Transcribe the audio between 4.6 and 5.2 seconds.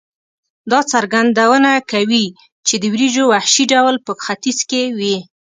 کې وې.